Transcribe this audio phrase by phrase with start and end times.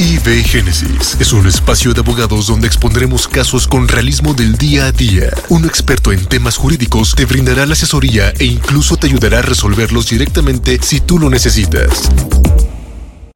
[0.00, 4.92] IB Génesis es un espacio de abogados donde expondremos casos con realismo del día a
[4.92, 5.28] día.
[5.50, 10.08] Un experto en temas jurídicos te brindará la asesoría e incluso te ayudará a resolverlos
[10.08, 12.10] directamente si tú lo necesitas.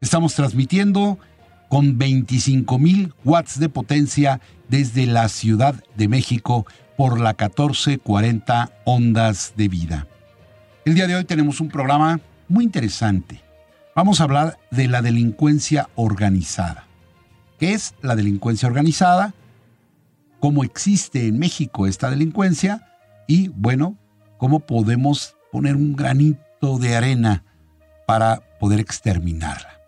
[0.01, 1.19] Estamos transmitiendo
[1.69, 6.65] con 25.000 watts de potencia desde la Ciudad de México
[6.97, 10.07] por la 1440 Ondas de Vida.
[10.87, 13.44] El día de hoy tenemos un programa muy interesante.
[13.97, 16.89] Vamos a hablar de la delincuencia organizada.
[17.61, 19.35] ¿Qué es la delincuencia organizada?
[20.41, 22.89] ¿Cómo existe en México esta delincuencia?
[23.29, 23.97] Y bueno,
[24.37, 27.45] ¿cómo podemos poner un granito de arena
[28.05, 29.81] para poder exterminarla?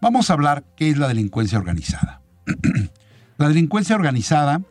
[0.00, 2.22] Vamos a hablar qué es la delincuencia organizada.
[3.38, 4.62] la delincuencia organizada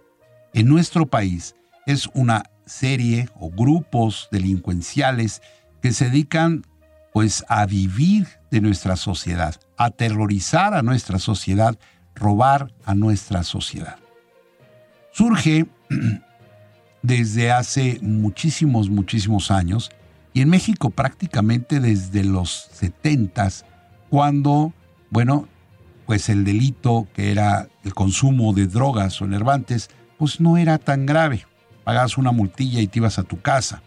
[0.54, 5.42] en nuestro país es una serie o grupos delincuenciales
[5.82, 6.64] que se dedican
[7.16, 11.80] pues a vivir de nuestra sociedad, a aterrorizar a nuestra sociedad,
[12.14, 13.96] robar a nuestra sociedad.
[15.14, 15.66] Surge
[17.02, 19.92] desde hace muchísimos, muchísimos años
[20.34, 23.48] y en México prácticamente desde los 70
[24.10, 24.74] cuando,
[25.10, 25.48] bueno,
[26.06, 31.06] pues el delito que era el consumo de drogas o enervantes, pues no era tan
[31.06, 31.46] grave
[31.86, 33.82] pagabas una multilla y te ibas a tu casa.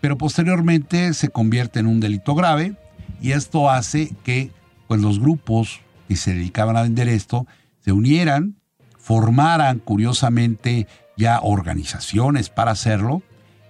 [0.00, 2.74] Pero posteriormente se convierte en un delito grave
[3.20, 4.50] y esto hace que
[4.88, 7.46] pues, los grupos que se dedicaban a vender esto
[7.84, 8.56] se unieran,
[8.98, 13.22] formaran curiosamente ya organizaciones para hacerlo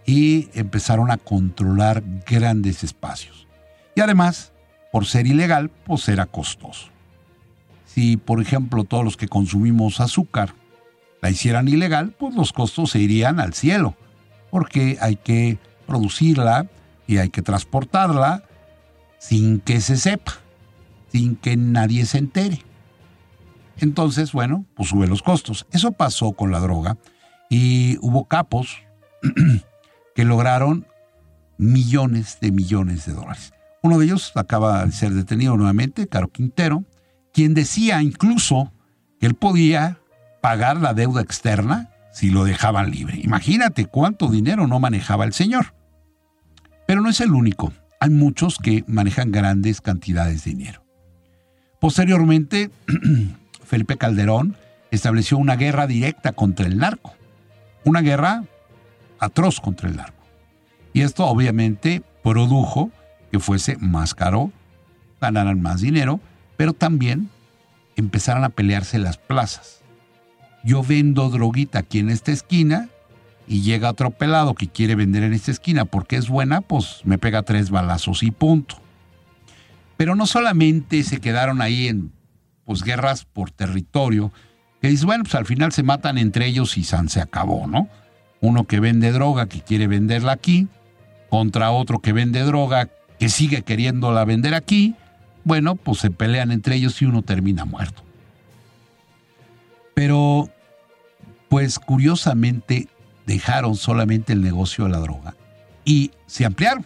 [0.07, 3.47] y empezaron a controlar grandes espacios.
[3.95, 4.53] Y además,
[4.93, 6.89] por ser ilegal, pues era costoso.
[7.87, 10.55] Si, por ejemplo, todos los que consumimos azúcar
[11.23, 13.95] la hicieran ilegal, pues los costos se irían al cielo,
[14.51, 15.59] porque hay que
[15.91, 16.69] producirla
[17.09, 18.45] y hay que transportarla
[19.19, 20.35] sin que se sepa,
[21.11, 22.65] sin que nadie se entere.
[23.79, 25.67] Entonces, bueno, pues sube los costos.
[25.73, 26.97] Eso pasó con la droga
[27.49, 28.79] y hubo capos
[30.15, 30.87] que lograron
[31.59, 33.53] millones de millones de dólares.
[33.83, 36.85] Uno de ellos acaba de ser detenido nuevamente, Caro Quintero,
[37.33, 38.73] quien decía incluso
[39.19, 39.99] que él podía
[40.41, 43.19] pagar la deuda externa si lo dejaban libre.
[43.23, 45.80] Imagínate cuánto dinero no manejaba el señor.
[47.11, 47.73] Es el único.
[47.99, 50.85] Hay muchos que manejan grandes cantidades de dinero.
[51.81, 52.71] Posteriormente,
[53.65, 54.57] Felipe Calderón
[54.91, 57.15] estableció una guerra directa contra el narco.
[57.85, 58.45] Una guerra
[59.19, 60.23] atroz contra el narco.
[60.93, 62.91] Y esto obviamente produjo
[63.31, 64.53] que fuese más caro,
[65.21, 66.21] ganaran más dinero,
[66.57, 67.29] pero también
[67.97, 69.81] empezaran a pelearse las plazas
[70.63, 72.89] yo vendo droguita aquí en esta esquina
[73.51, 77.19] y llega otro pelado que quiere vender en esta esquina porque es buena, pues me
[77.19, 78.77] pega tres balazos y punto.
[79.97, 82.13] Pero no solamente se quedaron ahí en
[82.65, 84.31] pues, guerras por territorio,
[84.81, 87.89] que dices, bueno, pues al final se matan entre ellos y se acabó, ¿no?
[88.41, 90.69] Uno que vende droga, que quiere venderla aquí,
[91.29, 92.89] contra otro que vende droga,
[93.19, 94.95] que sigue queriéndola vender aquí,
[95.43, 98.05] bueno, pues se pelean entre ellos y uno termina muerto.
[99.93, 100.51] Pero,
[101.49, 102.87] pues curiosamente,
[103.31, 105.37] dejaron solamente el negocio de la droga
[105.85, 106.85] y se ampliaron.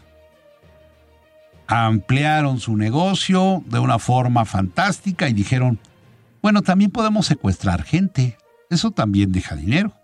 [1.66, 5.78] Ampliaron su negocio de una forma fantástica y dijeron,
[6.42, 8.36] bueno, también podemos secuestrar gente.
[8.68, 9.94] Eso también deja dinero.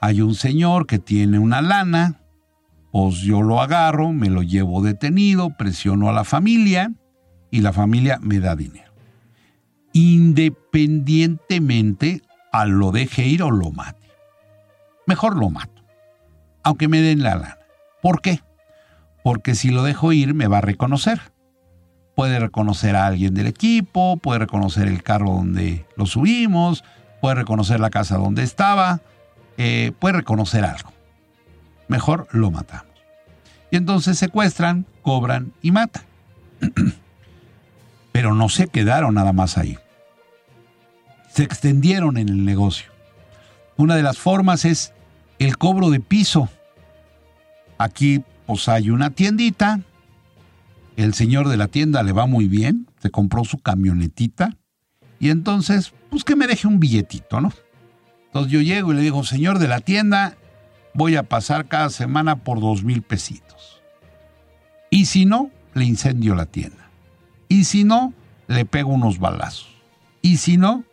[0.00, 2.20] Hay un señor que tiene una lana,
[2.90, 6.90] pues yo lo agarro, me lo llevo detenido, presiono a la familia
[7.52, 8.88] y la familia me da dinero
[9.92, 12.22] independientemente
[12.52, 13.97] a lo deje ir o lo mate.
[15.08, 15.82] Mejor lo mato,
[16.62, 17.58] aunque me den la lana.
[18.00, 18.40] ¿Por qué?
[19.24, 21.20] Porque si lo dejo ir me va a reconocer.
[22.14, 26.84] Puede reconocer a alguien del equipo, puede reconocer el carro donde lo subimos,
[27.20, 29.00] puede reconocer la casa donde estaba,
[29.56, 30.92] eh, puede reconocer algo.
[31.88, 32.86] Mejor lo matamos.
[33.70, 36.04] Y entonces secuestran, cobran y matan.
[38.12, 39.78] Pero no se quedaron nada más ahí
[41.38, 42.90] se extendieron en el negocio.
[43.76, 44.92] Una de las formas es
[45.38, 46.48] el cobro de piso.
[47.78, 49.80] Aquí pues hay una tiendita,
[50.96, 54.56] el señor de la tienda le va muy bien, se compró su camionetita
[55.20, 57.52] y entonces pues que me deje un billetito, ¿no?
[58.26, 60.36] Entonces yo llego y le digo, señor de la tienda,
[60.94, 63.80] voy a pasar cada semana por dos mil pesitos.
[64.90, 66.90] Y si no, le incendio la tienda.
[67.48, 68.12] Y si no,
[68.46, 69.68] le pego unos balazos.
[70.22, 70.84] Y si no,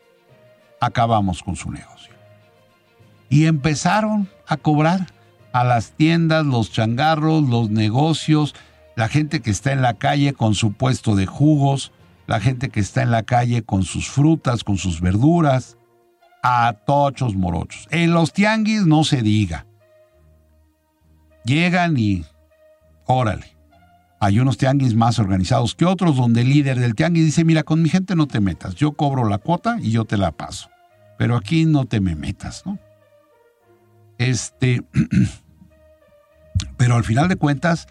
[0.80, 2.13] acabamos con su negocio.
[3.30, 5.07] Y empezaron a cobrar
[5.53, 8.56] a las tiendas, los changarros, los negocios,
[8.95, 11.92] la gente que está en la calle con su puesto de jugos,
[12.27, 15.77] la gente que está en la calle con sus frutas, con sus verduras,
[16.44, 17.88] a tochos morochos.
[17.89, 19.65] En los tianguis no se diga.
[21.44, 22.25] Llegan y
[23.06, 23.56] órale.
[24.19, 27.81] Hay unos tianguis más organizados que otros donde el líder del tianguis dice, mira, con
[27.81, 30.69] mi gente no te metas, yo cobro la cuota y yo te la paso,
[31.18, 32.80] pero aquí no te me metas, ¿no?
[34.17, 34.83] Este,
[36.77, 37.88] pero al final de cuentas,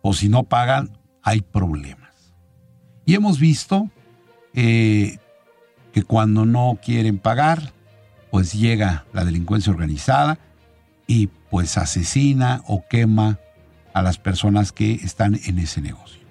[0.00, 2.34] o si no pagan, hay problemas.
[3.04, 3.90] Y hemos visto
[4.54, 5.18] eh,
[5.92, 7.72] que cuando no quieren pagar,
[8.30, 10.38] pues llega la delincuencia organizada
[11.06, 13.38] y pues asesina o quema
[13.92, 16.22] a las personas que están en ese negocio.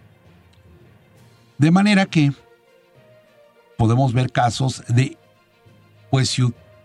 [1.58, 2.34] De manera que
[3.78, 5.18] podemos ver casos de,
[6.10, 6.30] pues,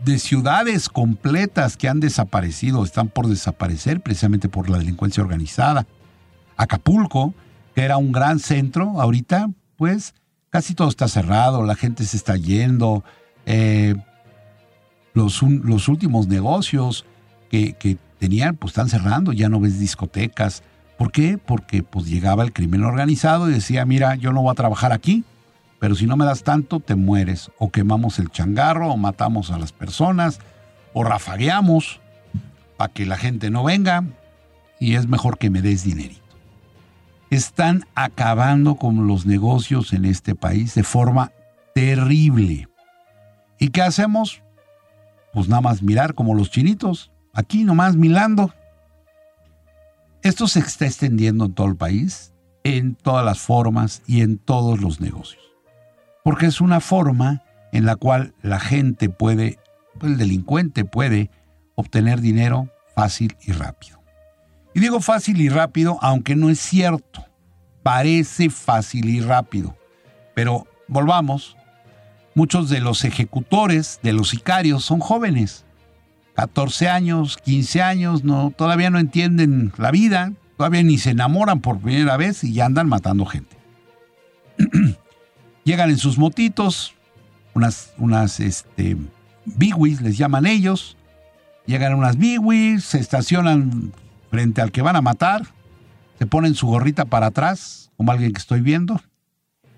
[0.05, 5.87] de ciudades completas que han desaparecido, están por desaparecer precisamente por la delincuencia organizada.
[6.57, 7.35] Acapulco,
[7.75, 10.15] que era un gran centro, ahorita pues
[10.51, 13.05] casi todo está cerrado, la gente se está yendo,
[13.45, 13.95] eh,
[15.13, 17.05] los, los, últimos negocios
[17.51, 20.63] que, que, tenían, pues están cerrando, ya no ves discotecas.
[20.97, 21.37] ¿Por qué?
[21.37, 25.25] Porque pues llegaba el crimen organizado y decía, mira, yo no voy a trabajar aquí,
[25.79, 27.51] pero si no me das tanto, te mueres.
[27.59, 30.41] O quemamos el changarro, o matamos a las personas,
[30.93, 32.01] o rafagueamos
[32.77, 34.05] para que la gente no venga,
[34.81, 36.23] y es mejor que me des dinerito.
[37.31, 41.33] Están acabando con los negocios en este país de forma
[41.75, 42.69] terrible.
[43.59, 44.43] ¿Y qué hacemos?
[45.33, 48.55] Pues nada más mirar como los chinitos, aquí nomás milando.
[50.23, 52.33] Esto se está extendiendo en todo el país,
[52.65, 55.43] en todas las formas y en todos los negocios.
[56.27, 59.61] Porque es una forma en la cual la gente puede,
[60.03, 61.31] el delincuente puede
[61.77, 64.03] obtener dinero fácil y rápido.
[64.75, 67.25] Y digo fácil y rápido, aunque no es cierto.
[67.85, 69.77] Parece fácil y rápido.
[70.35, 71.57] Pero volvamos,
[72.35, 75.65] muchos de los ejecutores, de los sicarios, son jóvenes.
[76.35, 81.79] 14 años, 15 años, no, todavía no entienden la vida, todavía ni se enamoran por
[81.79, 83.57] primera vez y ya andan matando gente.
[85.67, 86.95] Llegan en sus motitos,
[87.53, 88.97] unas, unas este,
[89.45, 90.97] biwis les llaman ellos,
[91.67, 93.93] llegan unas biwis, se estacionan
[94.31, 95.43] frente al que van a matar,
[96.19, 99.03] se ponen su gorrita para atrás, como alguien que estoy viendo,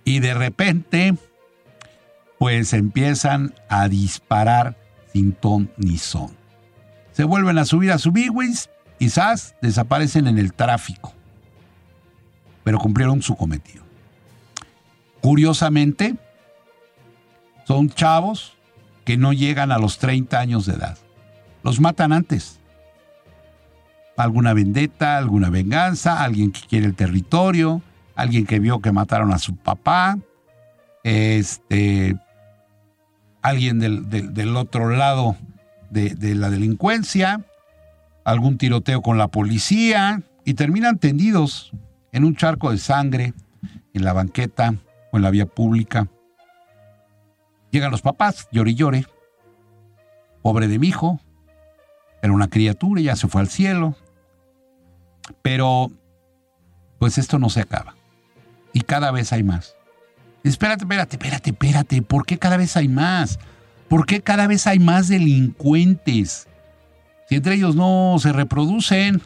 [0.04, 1.16] y de repente,
[2.38, 4.76] pues empiezan a disparar
[5.12, 6.38] sin ton ni son
[7.18, 8.70] se vuelven a subir a su Bigwis
[9.00, 9.56] y ¡zas!
[9.60, 11.12] desaparecen en el tráfico.
[12.62, 13.82] Pero cumplieron su cometido.
[15.28, 16.16] Curiosamente,
[17.66, 18.56] son chavos
[19.04, 20.96] que no llegan a los 30 años de edad.
[21.62, 22.60] Los matan antes.
[24.16, 27.82] Alguna vendetta, alguna venganza, alguien que quiere el territorio,
[28.14, 30.18] alguien que vio que mataron a su papá,
[31.04, 32.16] este,
[33.42, 35.36] alguien del, del otro lado
[35.90, 37.44] de, la delincuencia,
[38.24, 41.72] algún tiroteo con la policía y terminan tendidos
[42.12, 43.34] en un charco de sangre,
[43.92, 44.74] en la banqueta
[45.10, 46.08] o en la vía pública.
[47.70, 49.06] Llegan los papás, llore y llore.
[50.42, 51.20] Pobre de mi hijo,
[52.22, 53.94] era una criatura, ya se fue al cielo.
[55.42, 55.90] Pero,
[56.98, 57.94] pues esto no se acaba.
[58.72, 59.76] Y cada vez hay más.
[60.44, 62.02] Espérate, espérate, espérate, espérate.
[62.02, 63.38] ¿Por qué cada vez hay más?
[63.88, 66.48] ¿Por qué cada vez hay más delincuentes?
[67.28, 69.20] Si entre ellos no se reproducen,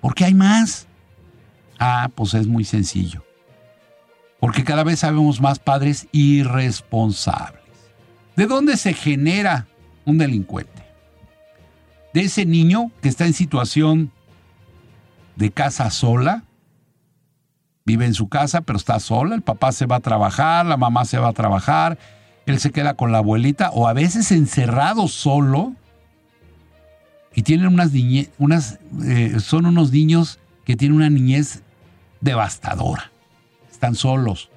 [0.00, 0.86] ¿por qué hay más?
[1.78, 3.24] Ah, pues es muy sencillo.
[4.40, 7.60] Porque cada vez sabemos más padres irresponsables.
[8.36, 9.66] ¿De dónde se genera
[10.06, 10.82] un delincuente?
[12.14, 14.10] De ese niño que está en situación
[15.36, 16.44] de casa sola,
[17.84, 21.04] vive en su casa pero está sola, el papá se va a trabajar, la mamá
[21.04, 21.98] se va a trabajar,
[22.46, 25.74] él se queda con la abuelita o a veces encerrado solo
[27.34, 31.62] y tienen unas niñez, unas, eh, son unos niños que tienen una niñez
[32.20, 33.09] devastadora.
[33.80, 34.50] Están solos.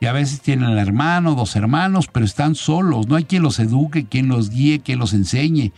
[0.00, 3.06] Y a veces tienen un hermano, dos hermanos, pero están solos.
[3.06, 5.70] No hay quien los eduque, quien los guíe, quien los enseñe.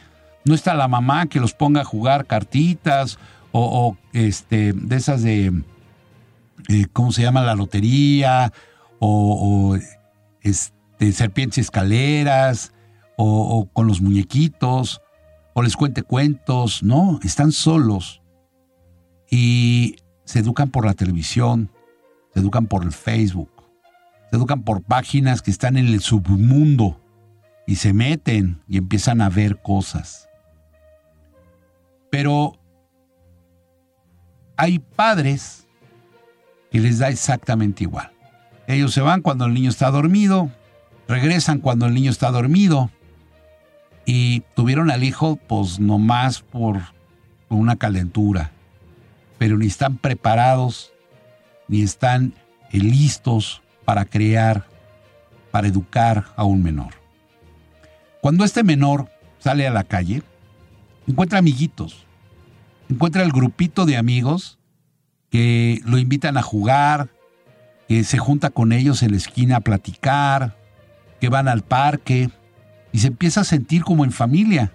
[0.47, 3.19] No está la mamá que los ponga a jugar cartitas
[3.53, 5.53] o, este, de esas de,
[6.71, 7.43] eh, ¿cómo se llama?
[7.43, 8.51] La lotería
[8.99, 9.79] o, o
[10.41, 12.73] este, serpientes y escaleras,
[13.19, 15.03] o, con los muñequitos,
[15.53, 16.83] o les cuente cuentos.
[16.83, 18.23] No, están solos.
[19.31, 21.71] Y se educan por la televisión,
[22.33, 23.51] se educan por el Facebook,
[24.31, 27.01] se educan por páginas que están en el submundo
[27.67, 30.29] y se meten y empiezan a ver cosas.
[32.11, 32.59] Pero
[34.57, 35.67] hay padres
[36.71, 38.11] que les da exactamente igual.
[38.67, 40.51] Ellos se van cuando el niño está dormido,
[41.09, 42.91] regresan cuando el niño está dormido
[44.05, 46.81] y tuvieron al hijo pues nomás por
[47.49, 48.53] una calentura,
[49.39, 50.93] pero ni están preparados,
[51.71, 52.35] ni están
[52.73, 54.67] listos para crear,
[55.53, 56.95] para educar a un menor.
[58.21, 59.09] Cuando este menor
[59.39, 60.23] sale a la calle,
[61.07, 62.05] encuentra amiguitos,
[62.89, 64.59] encuentra el grupito de amigos
[65.31, 67.09] que lo invitan a jugar,
[67.89, 70.57] que se junta con ellos en la esquina a platicar,
[71.21, 72.31] que van al parque
[72.93, 74.73] y se empieza a sentir como en familia.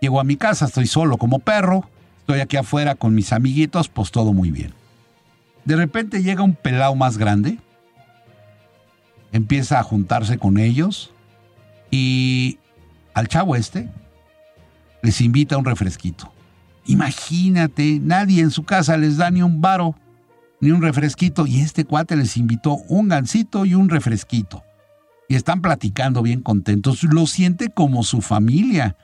[0.00, 4.12] Llego a mi casa, estoy solo como perro, estoy aquí afuera con mis amiguitos, pues
[4.12, 4.79] todo muy bien.
[5.64, 7.58] De repente llega un pelao más grande,
[9.32, 11.12] empieza a juntarse con ellos
[11.90, 12.58] y
[13.14, 13.88] al chavo este
[15.02, 16.32] les invita un refresquito.
[16.86, 19.94] Imagínate, nadie en su casa les da ni un varo,
[20.60, 24.64] ni un refresquito, y este cuate les invitó un gansito y un refresquito.
[25.28, 28.96] Y están platicando bien contentos, lo siente como su familia.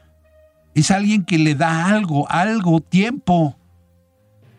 [0.75, 3.56] Es alguien que le da algo, algo, tiempo.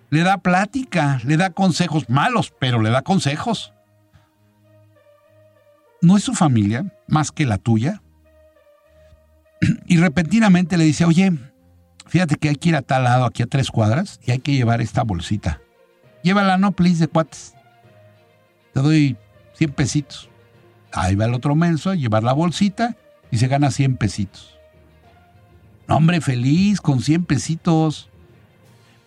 [0.09, 3.73] Le da plática, le da consejos malos, pero le da consejos.
[6.01, 8.01] ¿No es su familia más que la tuya?
[9.87, 11.33] Y repentinamente le dice, oye,
[12.05, 14.53] fíjate que hay que ir a tal lado, aquí a tres cuadras, y hay que
[14.53, 15.61] llevar esta bolsita.
[16.23, 17.55] Llévala, no, please, de cuates.
[18.73, 19.17] Te doy
[19.53, 20.29] 100 pesitos.
[20.91, 22.95] Ahí va el otro menso a llevar la bolsita
[23.31, 24.57] y se gana 100 pesitos.
[25.87, 28.09] hombre, feliz con 100 pesitos.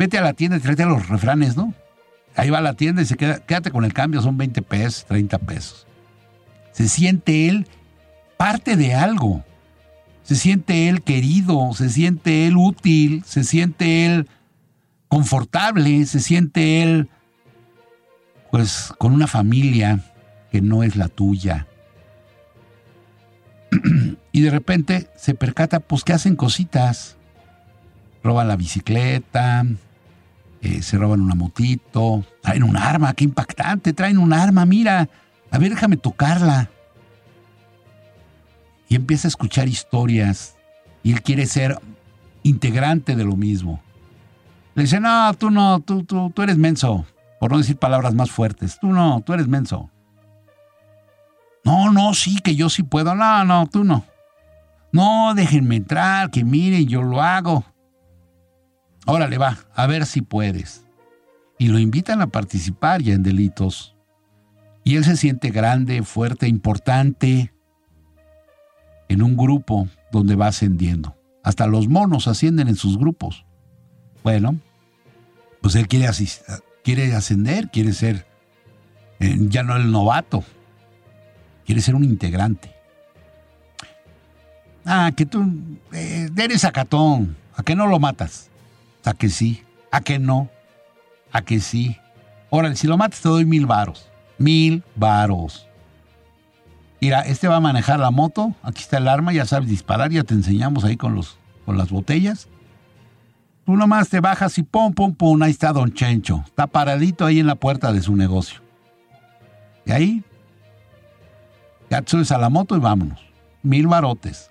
[0.01, 1.73] Vete a la tienda y tráete los refranes, ¿no?
[2.35, 5.05] Ahí va a la tienda y se queda, quédate con el cambio, son 20 pesos,
[5.05, 5.87] 30 pesos.
[6.73, 7.69] Se siente él
[8.37, 9.45] parte de algo
[10.31, 14.29] se siente él querido, se siente él útil, se siente él
[15.09, 17.09] confortable, se siente él
[18.53, 19.99] pues con una familia
[20.53, 21.67] que no es la tuya.
[24.31, 27.17] y de repente se percata pues que hacen cositas.
[28.23, 29.67] Roban la bicicleta,
[30.63, 35.09] eh, se roban una motito, traen un arma, qué impactante, traen un arma, mira,
[35.51, 36.71] a ver, déjame tocarla
[38.89, 40.57] y empieza a escuchar historias
[41.03, 41.79] y él quiere ser
[42.43, 43.81] integrante de lo mismo.
[44.75, 47.07] Le dice, no, tú no, tú, tú, tú eres menso,
[47.39, 49.91] por no decir palabras más fuertes, tú no, tú eres menso.
[51.65, 54.05] No, no, sí, que yo sí puedo, no, no, tú no.
[54.93, 57.65] No, déjenme entrar, que miren, yo lo hago.
[59.07, 60.85] Órale, va, a ver si puedes.
[61.59, 63.95] Y lo invitan a participar ya en delitos.
[64.85, 67.53] Y él se siente grande, fuerte, importante
[69.09, 71.17] en un grupo donde va ascendiendo.
[71.43, 73.45] Hasta los monos ascienden en sus grupos.
[74.23, 74.57] Bueno,
[75.61, 76.09] pues él quiere,
[76.85, 78.27] quiere ascender, quiere ser
[79.21, 80.45] eh, ya no el novato,
[81.67, 82.75] quiere ser un integrante.
[84.85, 85.47] Ah, que tú
[85.93, 88.50] eh, eres acatón, ¿a qué no lo matas?
[89.05, 90.49] A que sí, a que no,
[91.33, 91.97] a que sí.
[92.51, 94.09] Órale, si lo matas te doy mil varos.
[94.39, 95.67] Mil varos.
[97.01, 100.23] Mira, este va a manejar la moto, aquí está el arma, ya sabes disparar, ya
[100.23, 102.49] te enseñamos ahí con, los, con las botellas.
[103.65, 106.43] Tú nomás te bajas y pum, pum, pum, ahí está Don Chencho.
[106.47, 108.61] Está paradito ahí en la puerta de su negocio.
[109.87, 110.25] Y ahí,
[111.89, 113.21] ya te subes a la moto y vámonos.
[113.63, 114.51] Mil barotes.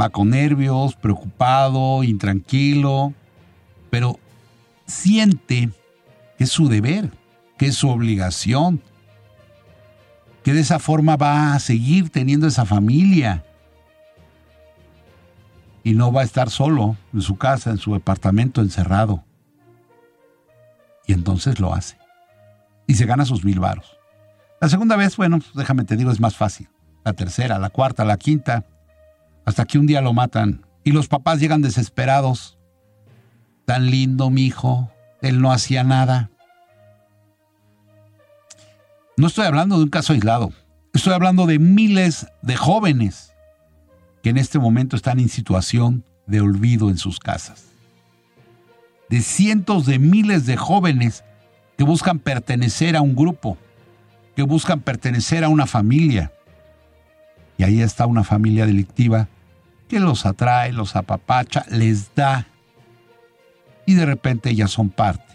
[0.00, 3.14] Va con nervios, preocupado, intranquilo,
[3.90, 4.18] pero
[4.86, 5.70] siente
[6.36, 7.10] que es su deber,
[7.56, 8.82] que es su obligación,
[10.42, 13.44] que de esa forma va a seguir teniendo esa familia
[15.82, 19.24] y no va a estar solo en su casa, en su departamento encerrado.
[21.06, 21.96] Y entonces lo hace.
[22.86, 23.96] Y se gana sus mil varos.
[24.60, 26.68] La segunda vez, bueno, pues déjame te digo, es más fácil.
[27.04, 28.64] La tercera, la cuarta, la quinta,
[29.46, 32.58] hasta que un día lo matan y los papás llegan desesperados.
[33.64, 34.90] Tan lindo, mi hijo,
[35.22, 36.30] él no hacía nada.
[39.16, 40.52] No estoy hablando de un caso aislado,
[40.92, 43.32] estoy hablando de miles de jóvenes
[44.22, 47.64] que en este momento están en situación de olvido en sus casas.
[49.08, 51.24] De cientos de miles de jóvenes
[51.78, 53.56] que buscan pertenecer a un grupo,
[54.34, 56.32] que buscan pertenecer a una familia.
[57.56, 59.28] Y ahí está una familia delictiva
[59.88, 62.46] que los atrae, los apapacha, les da.
[63.86, 65.34] Y de repente ya son parte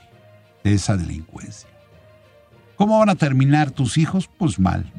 [0.63, 1.69] de esa delincuencia.
[2.75, 4.29] ¿Cómo van a terminar tus hijos?
[4.37, 4.91] Pues mal.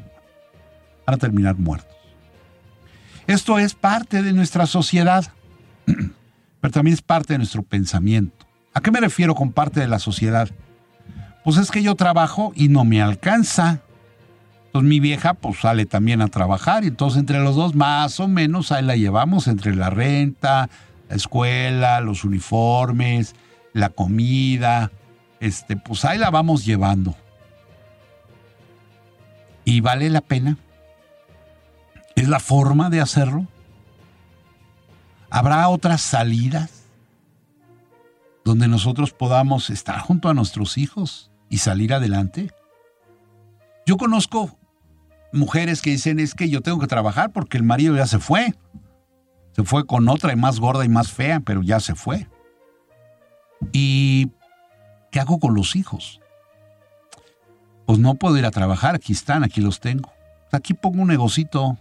[1.05, 1.93] Van a terminar muertos.
[3.27, 5.25] Esto es parte de nuestra sociedad,
[6.61, 8.45] pero también es parte de nuestro pensamiento.
[8.73, 10.49] ¿A qué me refiero con parte de la sociedad?
[11.43, 13.81] Pues es que yo trabajo y no me alcanza.
[14.73, 18.27] Entonces mi vieja pues sale también a trabajar y entonces entre los dos más o
[18.27, 20.67] menos ahí la llevamos entre la renta,
[21.09, 23.35] la escuela, los uniformes,
[23.73, 24.91] la comida,
[25.39, 27.15] este, pues ahí la vamos llevando.
[29.63, 30.57] ¿Y vale la pena?
[32.15, 33.45] ¿Es la forma de hacerlo?
[35.29, 36.85] ¿Habrá otras salidas
[38.43, 42.51] donde nosotros podamos estar junto a nuestros hijos y salir adelante?
[43.85, 44.57] Yo conozco
[45.33, 48.53] mujeres que dicen es que yo tengo que trabajar porque el marido ya se fue.
[49.51, 52.27] Se fue con otra y más gorda y más fea, pero ya se fue.
[53.71, 54.31] ¿Y
[55.11, 56.19] qué hago con los hijos?
[57.85, 60.11] Pues no puedo ir a trabajar, aquí están, aquí los tengo.
[60.51, 61.77] Aquí pongo un negocito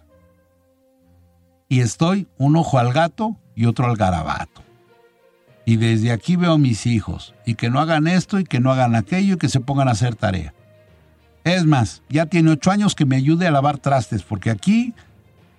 [1.68, 4.62] y estoy un ojo al gato y otro al garabato.
[5.64, 8.72] Y desde aquí veo a mis hijos y que no hagan esto y que no
[8.72, 10.52] hagan aquello y que se pongan a hacer tarea.
[11.44, 14.94] Es más, ya tiene ocho años que me ayude a lavar trastes, porque aquí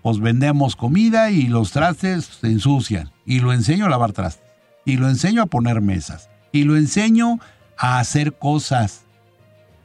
[0.01, 3.11] os vendemos comida y los trastes se ensucian.
[3.25, 4.45] Y lo enseño a lavar trastes.
[4.85, 6.29] Y lo enseño a poner mesas.
[6.51, 7.39] Y lo enseño
[7.77, 9.03] a hacer cosas.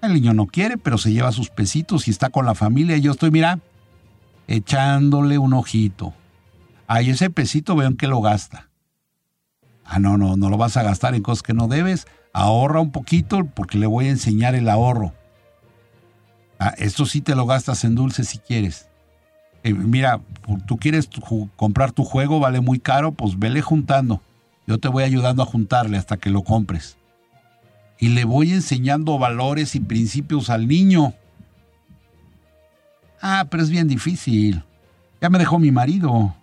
[0.03, 2.97] El niño no quiere, pero se lleva sus pesitos y está con la familia.
[2.97, 3.61] Y yo estoy, mira,
[4.47, 6.15] echándole un ojito.
[6.87, 8.69] Ahí ese pesito vean que lo gasta.
[9.85, 12.07] Ah, no, no, no lo vas a gastar en cosas que no debes.
[12.33, 15.15] Ahorra un poquito porque le voy a enseñar el ahorro.
[16.59, 18.89] Ah, esto sí te lo gastas en dulce si quieres.
[19.63, 20.21] Eh, mira,
[20.67, 21.09] tú quieres
[21.57, 24.23] comprar tu juego, vale muy caro, pues vele juntando.
[24.67, 26.97] Yo te voy ayudando a juntarle hasta que lo compres.
[27.99, 31.15] Y le voy enseñando valores y principios al niño.
[33.21, 34.63] Ah, pero es bien difícil.
[35.21, 36.35] Ya me dejó mi marido.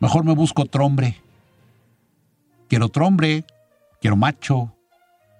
[0.00, 1.20] Mejor me busco otro hombre.
[2.68, 3.44] Quiero otro hombre.
[4.00, 4.72] Quiero macho.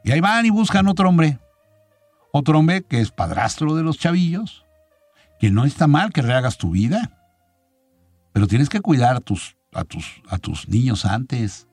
[0.05, 1.39] Y ahí van y buscan otro hombre.
[2.37, 4.65] Otro hombre que es padrastro de los chavillos,
[5.39, 7.13] que no está mal que rehagas tu vida,
[8.33, 11.69] pero tienes que cuidar a tus, a tus, a tus niños antes.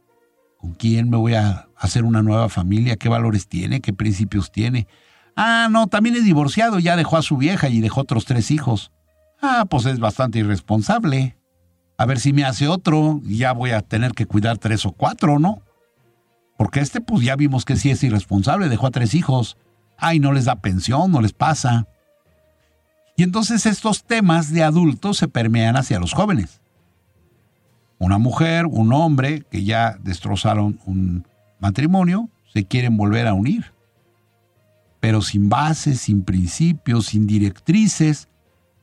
[0.59, 2.95] ¿Con quién me voy a hacer una nueva familia?
[2.95, 3.81] ¿Qué valores tiene?
[3.81, 4.85] ¿Qué principios tiene?
[5.35, 8.91] Ah, no, también es divorciado, ya dejó a su vieja y dejó otros tres hijos.
[9.41, 11.37] Ah, pues es bastante irresponsable.
[11.97, 15.39] A ver si me hace otro, ya voy a tener que cuidar tres o cuatro,
[15.39, 15.63] ¿no?
[16.55, 19.57] Porque este, pues ya vimos que sí es irresponsable, dejó a tres hijos
[20.01, 21.87] ay, no les da pensión, no les pasa.
[23.15, 26.59] Y entonces estos temas de adultos se permean hacia los jóvenes.
[27.99, 31.27] Una mujer, un hombre que ya destrozaron un
[31.59, 33.73] matrimonio, se quieren volver a unir.
[34.99, 38.27] Pero sin bases, sin principios, sin directrices,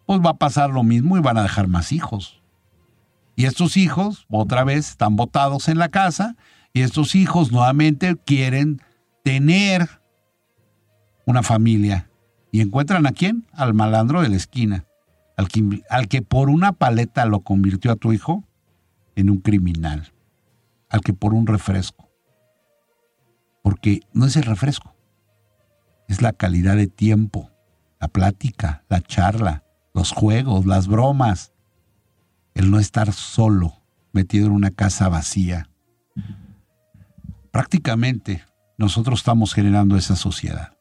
[0.06, 2.40] pues va a pasar lo mismo y van a dejar más hijos.
[3.34, 6.36] Y estos hijos, otra vez, están botados en la casa
[6.72, 8.82] y estos hijos nuevamente quieren
[9.22, 10.00] tener
[11.28, 12.10] una familia.
[12.50, 13.46] ¿Y encuentran a quién?
[13.52, 14.86] Al malandro de la esquina,
[15.36, 18.44] al que, al que por una paleta lo convirtió a tu hijo
[19.14, 20.10] en un criminal,
[20.88, 22.08] al que por un refresco.
[23.62, 24.96] Porque no es el refresco,
[26.08, 27.50] es la calidad de tiempo,
[28.00, 31.52] la plática, la charla, los juegos, las bromas,
[32.54, 35.68] el no estar solo, metido en una casa vacía.
[37.50, 38.44] Prácticamente
[38.78, 40.77] nosotros estamos generando esa sociedad.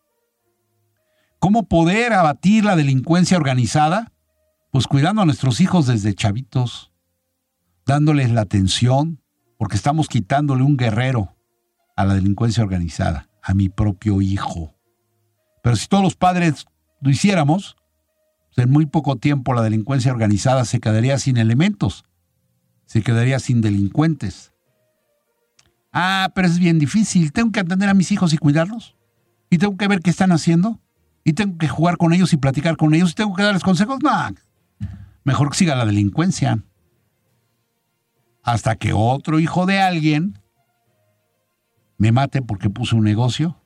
[1.40, 4.12] ¿Cómo poder abatir la delincuencia organizada?
[4.72, 6.92] Pues cuidando a nuestros hijos desde chavitos,
[7.86, 9.22] dándoles la atención,
[9.58, 11.36] porque estamos quitándole un guerrero
[11.96, 14.76] a la delincuencia organizada, a mi propio hijo.
[15.62, 16.66] Pero si todos los padres
[17.02, 17.76] lo hiciéramos,
[18.56, 22.04] pues en muy poco tiempo la delincuencia organizada se quedaría sin elementos,
[22.86, 24.54] se quedaría sin delincuentes.
[25.94, 28.96] Ah, pero es bien difícil, tengo que atender a mis hijos y cuidarlos.
[29.50, 30.82] Y tengo que ver qué están haciendo
[31.28, 34.00] y tengo que jugar con ellos y platicar con ellos y tengo que darles consejos.
[34.02, 34.10] No,
[35.26, 36.64] mejor que siga la delincuencia.
[38.44, 40.40] Hasta que otro hijo de alguien
[41.98, 43.62] me mate porque puso un negocio,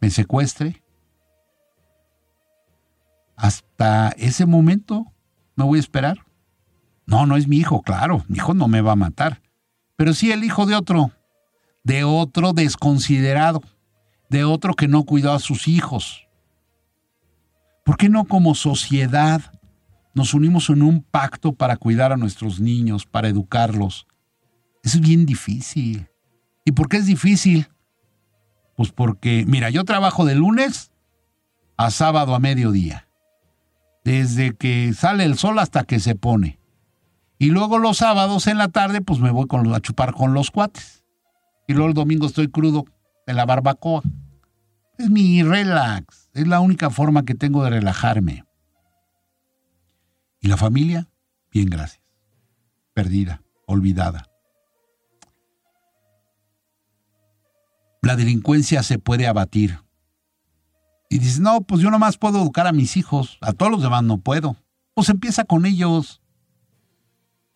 [0.00, 0.84] me secuestre.
[3.34, 5.04] Hasta ese momento
[5.56, 6.26] no voy a esperar.
[7.06, 9.42] No, no es mi hijo, claro, mi hijo no me va a matar.
[9.96, 11.10] Pero sí el hijo de otro,
[11.82, 13.64] de otro desconsiderado,
[14.30, 16.27] de otro que no cuidó a sus hijos
[17.88, 19.40] ¿Por qué no como sociedad
[20.12, 24.06] nos unimos en un pacto para cuidar a nuestros niños, para educarlos?
[24.82, 26.06] Es bien difícil.
[26.66, 27.66] ¿Y por qué es difícil?
[28.76, 30.92] Pues porque, mira, yo trabajo de lunes
[31.78, 33.08] a sábado a mediodía.
[34.04, 36.58] Desde que sale el sol hasta que se pone.
[37.38, 41.06] Y luego los sábados en la tarde, pues me voy a chupar con los cuates.
[41.66, 42.84] Y luego el domingo estoy crudo
[43.26, 44.02] en la barbacoa.
[44.98, 46.27] Es mi relax.
[46.38, 48.44] Es la única forma que tengo de relajarme.
[50.40, 51.08] ¿Y la familia?
[51.50, 52.00] Bien, gracias.
[52.94, 54.30] Perdida, olvidada.
[58.02, 59.80] La delincuencia se puede abatir.
[61.10, 64.04] Y dices, no, pues yo nomás puedo educar a mis hijos, a todos los demás
[64.04, 64.54] no puedo.
[64.94, 66.22] Pues empieza con ellos.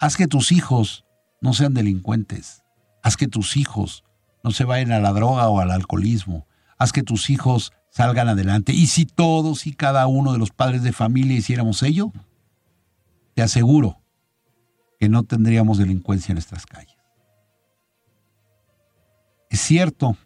[0.00, 1.04] Haz que tus hijos
[1.40, 2.64] no sean delincuentes.
[3.04, 4.02] Haz que tus hijos
[4.42, 6.48] no se vayan a la droga o al alcoholismo.
[6.78, 8.72] Haz que tus hijos salgan adelante.
[8.72, 12.10] Y si todos y cada uno de los padres de familia hiciéramos ello,
[13.34, 14.00] te aseguro
[14.98, 16.96] que no tendríamos delincuencia en nuestras calles.
[19.50, 20.16] Es cierto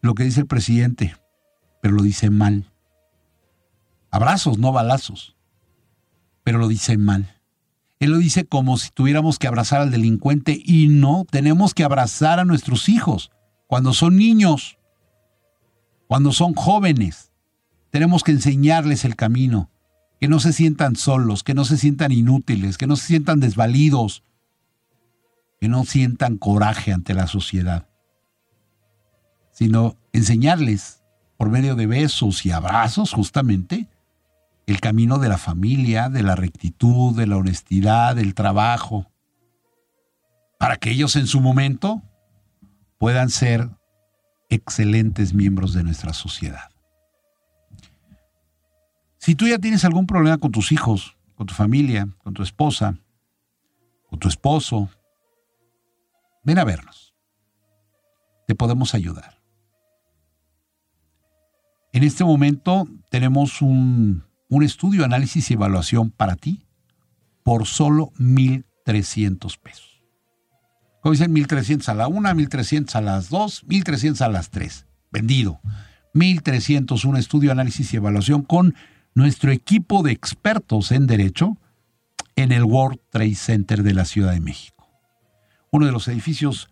[0.00, 1.14] lo que dice el presidente,
[1.80, 2.72] pero lo dice mal.
[4.10, 5.36] Abrazos, no balazos,
[6.42, 7.36] pero lo dice mal.
[8.00, 12.40] Él lo dice como si tuviéramos que abrazar al delincuente y no, tenemos que abrazar
[12.40, 13.30] a nuestros hijos
[13.66, 14.77] cuando son niños,
[16.08, 17.30] cuando son jóvenes.
[17.90, 19.70] Tenemos que enseñarles el camino,
[20.20, 24.24] que no se sientan solos, que no se sientan inútiles, que no se sientan desvalidos,
[25.60, 27.86] que no sientan coraje ante la sociedad,
[29.52, 31.02] sino enseñarles
[31.36, 33.88] por medio de besos y abrazos justamente
[34.66, 39.10] el camino de la familia, de la rectitud, de la honestidad, del trabajo,
[40.58, 42.02] para que ellos en su momento
[42.98, 43.70] puedan ser
[44.48, 46.70] excelentes miembros de nuestra sociedad.
[49.18, 52.98] Si tú ya tienes algún problema con tus hijos, con tu familia, con tu esposa,
[54.08, 54.88] con tu esposo,
[56.44, 57.14] ven a vernos.
[58.46, 59.42] Te podemos ayudar.
[61.92, 66.62] En este momento tenemos un un estudio, análisis y evaluación para ti
[67.42, 69.87] por solo 1.300 pesos.
[71.00, 74.86] Como dicen, 1.300 a la una, 1.300 a las dos, 1.300 a las tres.
[75.10, 75.60] Vendido.
[76.14, 78.74] 1.300 un estudio, análisis y evaluación con
[79.14, 81.56] nuestro equipo de expertos en derecho
[82.36, 84.88] en el World Trade Center de la Ciudad de México.
[85.70, 86.70] Uno de los edificios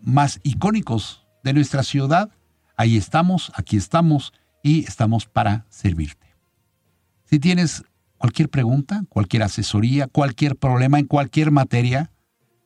[0.00, 2.30] más icónicos de nuestra ciudad.
[2.76, 6.36] Ahí estamos, aquí estamos y estamos para servirte.
[7.24, 7.82] Si tienes
[8.16, 12.11] cualquier pregunta, cualquier asesoría, cualquier problema en cualquier materia,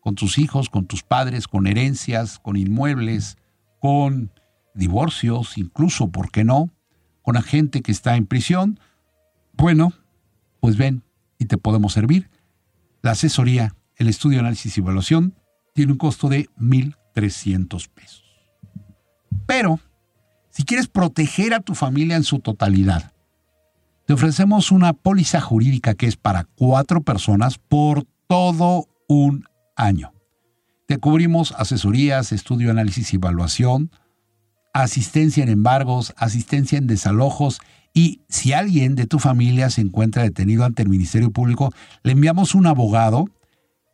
[0.06, 3.38] con tus hijos, con tus padres, con herencias, con inmuebles,
[3.80, 4.30] con
[4.72, 6.70] divorcios, incluso, ¿por qué no?
[7.22, 8.78] Con la gente que está en prisión,
[9.54, 9.92] bueno,
[10.60, 11.02] pues ven
[11.40, 12.30] y te podemos servir.
[13.02, 15.34] La asesoría, el estudio, análisis y evaluación
[15.74, 18.22] tiene un costo de 1.300 pesos.
[19.44, 19.80] Pero,
[20.50, 23.12] si quieres proteger a tu familia en su totalidad,
[24.06, 30.12] te ofrecemos una póliza jurídica que es para cuatro personas por todo un año.
[30.86, 33.90] Te cubrimos asesorías, estudio, análisis y evaluación,
[34.72, 37.60] asistencia en embargos, asistencia en desalojos
[37.92, 42.54] y si alguien de tu familia se encuentra detenido ante el Ministerio Público, le enviamos
[42.54, 43.26] un abogado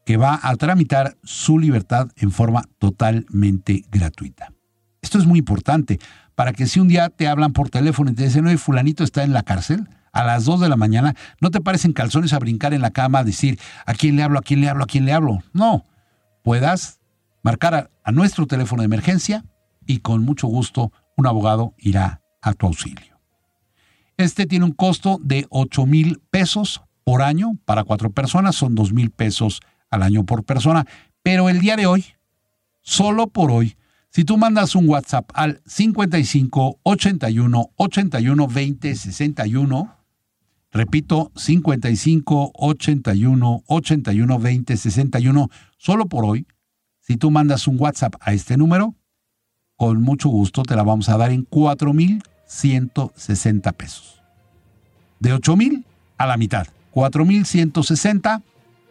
[0.05, 4.53] que va a tramitar su libertad en forma totalmente gratuita.
[5.01, 6.01] Esto es muy importante
[6.35, 9.23] para que si un día te hablan por teléfono y te dicen, oye, fulanito está
[9.23, 12.75] en la cárcel, a las 2 de la mañana, no te parecen calzones a brincar
[12.75, 15.05] en la cama a decir a quién le hablo, a quién le hablo, a quién
[15.05, 15.42] le hablo.
[15.53, 15.85] No,
[16.42, 17.01] puedas
[17.42, 19.44] marcar a, nuestro teléfono de emergencia
[19.87, 23.20] y con mucho gusto un abogado irá a tu auxilio.
[24.16, 28.92] Este tiene un costo de 8 mil pesos por año para cuatro personas, son 2
[28.92, 30.87] mil pesos al año por persona,
[31.22, 32.05] pero el día de hoy,
[32.83, 33.77] solo por hoy,
[34.11, 40.02] si tú mandas un WhatsApp al 55 81 81 20 61,
[40.73, 45.51] Repito, 55 81 81 20 61.
[45.77, 46.47] Solo por hoy,
[47.01, 48.95] si tú mandas un WhatsApp a este número,
[49.77, 54.23] con mucho gusto te la vamos a dar en 4,160 pesos.
[55.21, 55.85] De 8,000
[56.17, 56.67] a la mitad.
[56.93, 58.41] 4,160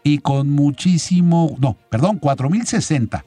[0.03, 3.25] y con muchísimo, no, perdón, 4,060.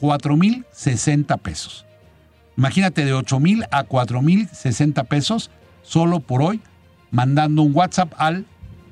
[0.00, 1.86] 4,060 pesos.
[2.56, 5.50] Imagínate de 8,000 a 4,060 pesos
[5.82, 6.60] solo por hoy
[7.10, 8.46] mandando un WhatsApp al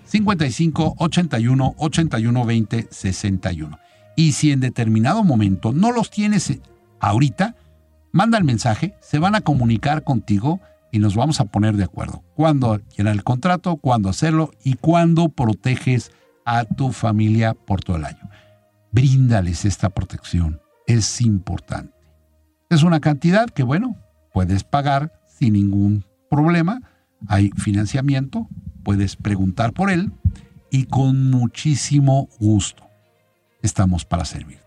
[0.06, 3.78] 55 81 81 20 61.
[4.16, 6.58] Y si en determinado momento no los tienes
[7.00, 7.54] ahorita,
[8.12, 12.22] manda el mensaje, se van a comunicar contigo y nos vamos a poner de acuerdo.
[12.34, 16.10] Cuándo llenar el contrato, cuándo hacerlo y cuándo proteges
[16.46, 18.30] a tu familia por todo el año.
[18.92, 20.60] Bríndales esta protección.
[20.86, 21.92] Es importante.
[22.70, 23.96] Es una cantidad que, bueno,
[24.32, 26.80] puedes pagar sin ningún problema
[27.28, 28.48] hay financiamiento,
[28.82, 30.12] puedes preguntar por él
[30.70, 32.84] y con muchísimo gusto
[33.62, 34.64] estamos para servirte.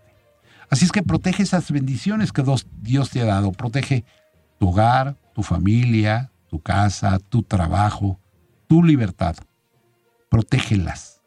[0.68, 2.44] Así es que protege esas bendiciones que
[2.80, 3.52] Dios te ha dado.
[3.52, 4.04] Protege
[4.58, 8.20] tu hogar, tu familia, tu casa, tu trabajo,
[8.68, 9.36] tu libertad.
[10.30, 11.22] Protégelas.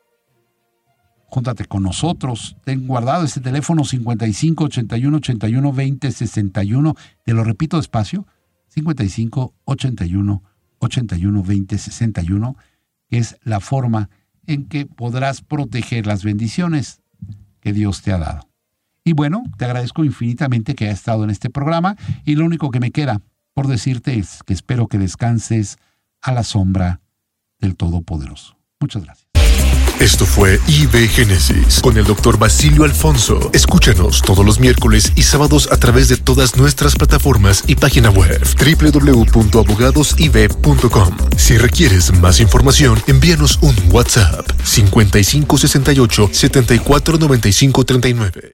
[1.28, 2.56] júntate con nosotros.
[2.64, 6.96] Ten guardado este teléfono 55 81 81 20 61.
[7.26, 8.28] Te lo repito despacio.
[8.70, 10.44] 55 81
[10.84, 12.58] 81 20 61,
[13.10, 14.10] que es la forma
[14.46, 17.02] en que podrás proteger las bendiciones
[17.60, 18.50] que Dios te ha dado.
[19.04, 22.80] Y bueno, te agradezco infinitamente que hayas estado en este programa y lo único que
[22.80, 23.22] me queda
[23.54, 25.78] por decirte es que espero que descanses
[26.22, 27.02] a la sombra
[27.60, 28.58] del Todopoderoso.
[28.80, 29.33] Muchas gracias.
[30.00, 33.50] Esto fue IB Génesis con el doctor Basilio Alfonso.
[33.54, 38.42] Escúchanos todos los miércoles y sábados a través de todas nuestras plataformas y página web
[38.58, 41.18] www.abogadosib.com.
[41.38, 48.52] Si requieres más información, envíanos un WhatsApp 5568 749539.